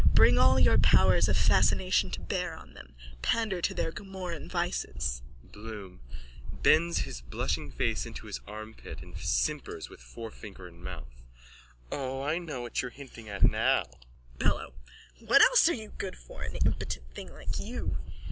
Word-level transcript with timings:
Bring 0.15 0.39
all 0.39 0.59
your 0.59 0.79
powers 0.79 1.29
of 1.29 1.37
fascination 1.37 2.09
to 2.09 2.19
bear 2.19 2.55
on 2.55 2.73
them. 2.73 2.95
Pander 3.21 3.61
to 3.61 3.71
their 3.71 3.91
Gomorrahan 3.91 4.49
vices. 4.49 5.21
BLOOM: 5.43 5.99
(Bends 6.51 7.01
his 7.01 7.21
blushing 7.21 7.69
face 7.71 8.07
into 8.07 8.25
his 8.25 8.41
armpit 8.47 9.03
and 9.03 9.15
simpers 9.19 9.91
with 9.91 10.01
forefinger 10.01 10.67
in 10.67 10.83
mouth.) 10.83 11.23
O, 11.91 12.23
I 12.23 12.39
know 12.39 12.61
what 12.61 12.81
you're 12.81 12.89
hinting 12.89 13.29
at 13.29 13.43
now! 13.43 13.83
BELLO: 14.39 14.73
What 15.19 15.43
else 15.43 15.69
are 15.69 15.73
you 15.75 15.93
good 15.99 16.17
for, 16.17 16.41
an 16.41 16.55
impotent 16.65 17.05
thing 17.13 17.31
like 17.31 17.59
you? 17.59 17.97